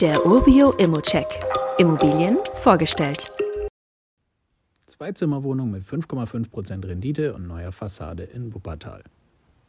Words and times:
Der 0.00 0.24
Urbio 0.24 0.70
Immocheck. 0.78 1.26
Immobilien 1.76 2.38
vorgestellt. 2.54 3.32
Zweizimmerwohnung 4.86 5.72
mit 5.72 5.82
5,5% 5.82 6.86
Rendite 6.86 7.34
und 7.34 7.48
neuer 7.48 7.72
Fassade 7.72 8.22
in 8.22 8.54
Wuppertal. 8.54 9.02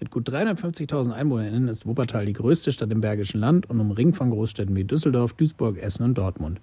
Mit 0.00 0.10
gut 0.10 0.26
350.000 0.30 1.12
EinwohnerInnen 1.12 1.68
ist 1.68 1.84
Wuppertal 1.84 2.24
die 2.24 2.32
größte 2.32 2.72
Stadt 2.72 2.90
im 2.90 3.02
Bergischen 3.02 3.38
Land 3.38 3.68
und 3.68 3.78
umringt 3.78 4.16
von 4.16 4.30
Großstädten 4.30 4.74
wie 4.74 4.84
Düsseldorf, 4.84 5.34
Duisburg, 5.34 5.76
Essen 5.76 6.04
und 6.04 6.14
Dortmund. 6.16 6.58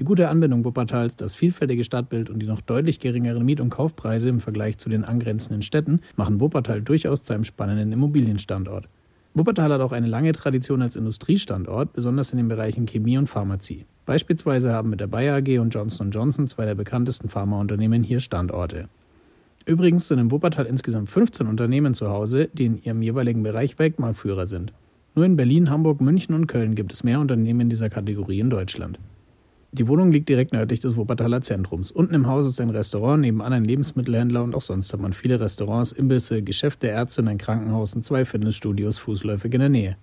Die 0.00 0.04
gute 0.04 0.28
Anbindung 0.28 0.64
Wuppertals, 0.64 1.14
das 1.14 1.36
vielfältige 1.36 1.84
Stadtbild 1.84 2.30
und 2.30 2.40
die 2.40 2.48
noch 2.48 2.62
deutlich 2.62 2.98
geringeren 2.98 3.44
Miet- 3.44 3.60
und 3.60 3.70
Kaufpreise 3.70 4.28
im 4.28 4.40
Vergleich 4.40 4.78
zu 4.78 4.88
den 4.88 5.04
angrenzenden 5.04 5.62
Städten 5.62 6.00
machen 6.16 6.40
Wuppertal 6.40 6.82
durchaus 6.82 7.22
zu 7.22 7.32
einem 7.32 7.44
spannenden 7.44 7.92
Immobilienstandort. 7.92 8.88
Wuppertal 9.36 9.72
hat 9.72 9.80
auch 9.80 9.90
eine 9.90 10.06
lange 10.06 10.30
Tradition 10.30 10.80
als 10.80 10.94
Industriestandort, 10.94 11.92
besonders 11.92 12.30
in 12.30 12.36
den 12.36 12.46
Bereichen 12.46 12.86
Chemie 12.86 13.18
und 13.18 13.28
Pharmazie. 13.28 13.84
Beispielsweise 14.06 14.72
haben 14.72 14.90
mit 14.90 15.00
der 15.00 15.08
Bayer 15.08 15.38
AG 15.38 15.58
und 15.58 15.70
Johnson 15.74 16.12
Johnson 16.12 16.46
zwei 16.46 16.66
der 16.66 16.76
bekanntesten 16.76 17.28
Pharmaunternehmen 17.28 18.04
hier 18.04 18.20
Standorte. 18.20 18.88
Übrigens 19.66 20.06
sind 20.06 20.20
in 20.20 20.30
Wuppertal 20.30 20.66
insgesamt 20.66 21.10
15 21.10 21.48
Unternehmen 21.48 21.94
zu 21.94 22.10
Hause, 22.10 22.48
die 22.52 22.66
in 22.66 22.82
ihrem 22.84 23.02
jeweiligen 23.02 23.42
Bereich 23.42 23.76
Weltmarktführer 23.76 24.46
sind. 24.46 24.72
Nur 25.16 25.24
in 25.24 25.34
Berlin, 25.34 25.68
Hamburg, 25.68 26.00
München 26.00 26.34
und 26.34 26.46
Köln 26.46 26.76
gibt 26.76 26.92
es 26.92 27.02
mehr 27.02 27.18
Unternehmen 27.18 27.68
dieser 27.68 27.90
Kategorie 27.90 28.38
in 28.38 28.50
Deutschland. 28.50 29.00
Die 29.76 29.88
Wohnung 29.88 30.12
liegt 30.12 30.28
direkt 30.28 30.52
nördlich 30.52 30.78
des 30.78 30.94
Wuppertaler 30.94 31.40
Zentrums. 31.40 31.90
Unten 31.90 32.14
im 32.14 32.28
Haus 32.28 32.46
ist 32.46 32.60
ein 32.60 32.70
Restaurant, 32.70 33.22
nebenan 33.22 33.52
ein 33.52 33.64
Lebensmittelhändler 33.64 34.44
und 34.44 34.54
auch 34.54 34.60
sonst 34.60 34.92
hat 34.92 35.00
man 35.00 35.12
viele 35.12 35.40
Restaurants, 35.40 35.90
Imbisse, 35.90 36.42
Geschäfte, 36.42 36.86
Ärzte 36.86 37.22
und 37.22 37.26
ein 37.26 37.38
Krankenhaus 37.38 37.92
und 37.92 38.04
zwei 38.04 38.24
Fitnessstudios 38.24 38.98
fußläufig 38.98 39.52
in 39.52 39.58
der 39.58 39.68
Nähe. 39.70 39.96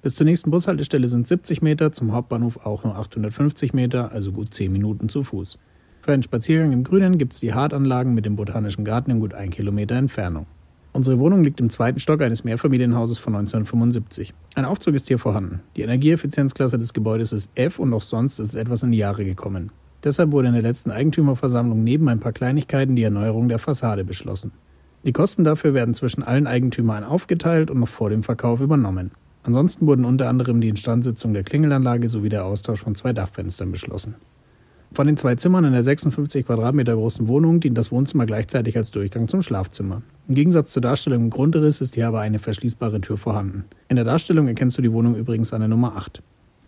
Bis 0.00 0.14
zur 0.14 0.24
nächsten 0.24 0.50
Bushaltestelle 0.50 1.08
sind 1.08 1.26
70 1.26 1.60
Meter, 1.60 1.92
zum 1.92 2.12
Hauptbahnhof 2.12 2.64
auch 2.64 2.84
nur 2.84 2.96
850 2.96 3.74
Meter, 3.74 4.12
also 4.12 4.32
gut 4.32 4.54
10 4.54 4.72
Minuten 4.72 5.10
zu 5.10 5.22
Fuß. 5.22 5.58
Für 6.00 6.12
einen 6.12 6.22
Spaziergang 6.22 6.72
im 6.72 6.82
Grünen 6.82 7.18
gibt 7.18 7.34
es 7.34 7.40
die 7.40 7.52
Hartanlagen 7.52 8.14
mit 8.14 8.24
dem 8.24 8.34
Botanischen 8.34 8.86
Garten 8.86 9.10
in 9.10 9.20
gut 9.20 9.34
1 9.34 9.54
Kilometer 9.54 9.96
Entfernung. 9.96 10.46
Unsere 10.92 11.18
Wohnung 11.18 11.44
liegt 11.44 11.60
im 11.60 11.70
zweiten 11.70 12.00
Stock 12.00 12.22
eines 12.22 12.44
Mehrfamilienhauses 12.44 13.18
von 13.18 13.34
1975. 13.34 14.34
Ein 14.54 14.64
Aufzug 14.64 14.94
ist 14.94 15.08
hier 15.08 15.18
vorhanden. 15.18 15.60
Die 15.76 15.82
Energieeffizienzklasse 15.82 16.78
des 16.78 16.94
Gebäudes 16.94 17.32
ist 17.32 17.50
F 17.54 17.78
und 17.78 17.92
auch 17.92 18.02
sonst 18.02 18.38
ist 18.38 18.54
etwas 18.54 18.82
in 18.82 18.92
die 18.92 18.98
Jahre 18.98 19.24
gekommen. 19.24 19.70
Deshalb 20.02 20.32
wurde 20.32 20.48
in 20.48 20.54
der 20.54 20.62
letzten 20.62 20.90
Eigentümerversammlung 20.90 21.82
neben 21.84 22.08
ein 22.08 22.20
paar 22.20 22.32
Kleinigkeiten 22.32 22.96
die 22.96 23.02
Erneuerung 23.02 23.48
der 23.48 23.58
Fassade 23.58 24.04
beschlossen. 24.04 24.52
Die 25.04 25.12
Kosten 25.12 25.44
dafür 25.44 25.74
werden 25.74 25.94
zwischen 25.94 26.22
allen 26.22 26.46
Eigentümern 26.46 27.04
aufgeteilt 27.04 27.70
und 27.70 27.80
noch 27.80 27.88
vor 27.88 28.10
dem 28.10 28.22
Verkauf 28.22 28.60
übernommen. 28.60 29.10
Ansonsten 29.44 29.86
wurden 29.86 30.04
unter 30.04 30.28
anderem 30.28 30.60
die 30.60 30.68
Instandsetzung 30.68 31.32
der 31.32 31.44
Klingelanlage 31.44 32.08
sowie 32.08 32.28
der 32.28 32.44
Austausch 32.44 32.80
von 32.80 32.94
zwei 32.94 33.12
Dachfenstern 33.12 33.70
beschlossen. 33.70 34.16
Von 34.92 35.06
den 35.06 35.16
zwei 35.16 35.34
Zimmern 35.34 35.64
in 35.64 35.72
der 35.72 35.84
56 35.84 36.46
Quadratmeter 36.46 36.94
großen 36.94 37.28
Wohnung 37.28 37.60
dient 37.60 37.76
das 37.76 37.92
Wohnzimmer 37.92 38.26
gleichzeitig 38.26 38.76
als 38.76 38.90
Durchgang 38.90 39.28
zum 39.28 39.42
Schlafzimmer. 39.42 40.02
Im 40.28 40.34
Gegensatz 40.34 40.72
zur 40.74 40.82
Darstellung 40.82 41.22
im 41.22 41.30
Grundriss 41.30 41.80
ist 41.80 41.94
hier 41.94 42.06
aber 42.06 42.20
eine 42.20 42.38
verschließbare 42.38 43.00
Tür 43.00 43.16
vorhanden. 43.16 43.64
In 43.88 43.96
der 43.96 44.04
Darstellung 44.04 44.46
erkennst 44.46 44.76
du 44.76 44.82
die 44.82 44.92
Wohnung 44.92 45.14
übrigens 45.14 45.54
an 45.54 45.62
der 45.62 45.68
Nummer 45.68 45.96
8. 45.96 46.22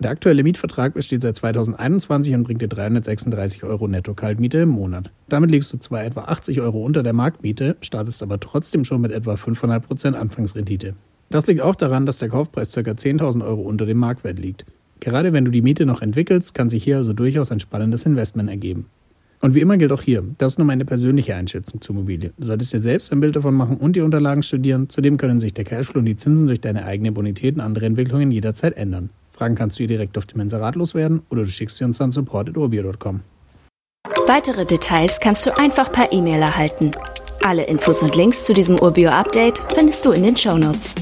Der 0.00 0.10
aktuelle 0.10 0.42
Mietvertrag 0.42 0.92
besteht 0.94 1.22
seit 1.22 1.36
2021 1.36 2.34
und 2.34 2.42
bringt 2.42 2.62
dir 2.62 2.68
336 2.68 3.62
Euro 3.62 3.86
Netto-Kaltmiete 3.86 4.58
im 4.58 4.70
Monat. 4.70 5.12
Damit 5.28 5.52
liegst 5.52 5.72
du 5.72 5.76
zwar 5.76 6.02
etwa 6.02 6.22
80 6.22 6.62
Euro 6.62 6.84
unter 6.84 7.04
der 7.04 7.12
Marktmiete, 7.12 7.76
startest 7.80 8.24
aber 8.24 8.40
trotzdem 8.40 8.82
schon 8.82 9.00
mit 9.00 9.12
etwa 9.12 9.34
5,5% 9.34 10.14
Anfangsrendite. 10.14 10.96
Das 11.30 11.46
liegt 11.46 11.60
auch 11.60 11.76
daran, 11.76 12.06
dass 12.06 12.18
der 12.18 12.30
Kaufpreis 12.30 12.74
ca. 12.74 12.80
10.000 12.80 13.46
Euro 13.46 13.60
unter 13.62 13.86
dem 13.86 13.98
Marktwert 13.98 14.40
liegt. 14.40 14.66
Gerade 14.98 15.32
wenn 15.32 15.44
du 15.44 15.52
die 15.52 15.62
Miete 15.62 15.86
noch 15.86 16.02
entwickelst, 16.02 16.54
kann 16.54 16.68
sich 16.68 16.82
hier 16.82 16.96
also 16.96 17.12
durchaus 17.12 17.52
ein 17.52 17.60
spannendes 17.60 18.04
Investment 18.04 18.50
ergeben. 18.50 18.86
Und 19.44 19.54
wie 19.54 19.60
immer 19.60 19.76
gilt 19.76 19.92
auch 19.92 20.00
hier, 20.00 20.24
das 20.38 20.54
ist 20.54 20.58
nur 20.58 20.66
meine 20.66 20.86
persönliche 20.86 21.34
Einschätzung 21.34 21.78
zur 21.82 21.94
Immobilie. 21.94 22.32
Du 22.38 22.46
solltest 22.46 22.72
dir 22.72 22.78
selbst 22.78 23.12
ein 23.12 23.20
Bild 23.20 23.36
davon 23.36 23.52
machen 23.52 23.76
und 23.76 23.94
die 23.94 24.00
Unterlagen 24.00 24.42
studieren. 24.42 24.88
Zudem 24.88 25.18
können 25.18 25.38
sich 25.38 25.52
der 25.52 25.64
Cashflow 25.64 25.98
und 25.98 26.06
die 26.06 26.16
Zinsen 26.16 26.46
durch 26.46 26.62
deine 26.62 26.86
eigene 26.86 27.12
Bonität 27.12 27.56
und 27.56 27.60
andere 27.60 27.84
Entwicklungen 27.84 28.30
jederzeit 28.30 28.74
ändern. 28.74 29.10
Fragen 29.32 29.54
kannst 29.54 29.78
du 29.78 29.82
ihr 29.82 29.86
direkt 29.86 30.16
auf 30.16 30.24
dem 30.24 30.40
Inserat 30.40 30.76
loswerden 30.76 31.20
oder 31.28 31.42
du 31.42 31.50
schickst 31.50 31.76
sie 31.76 31.84
uns 31.84 32.00
an 32.00 32.10
support.urbio.com. 32.10 33.20
Weitere 34.26 34.64
Details 34.64 35.20
kannst 35.20 35.44
du 35.44 35.54
einfach 35.58 35.92
per 35.92 36.10
E-Mail 36.10 36.40
erhalten. 36.40 36.92
Alle 37.42 37.64
Infos 37.64 38.02
und 38.02 38.16
Links 38.16 38.44
zu 38.44 38.54
diesem 38.54 38.80
Urbio-Update 38.80 39.58
findest 39.74 40.06
du 40.06 40.12
in 40.12 40.22
den 40.22 40.38
Show 40.38 40.56
Notes. 40.56 40.94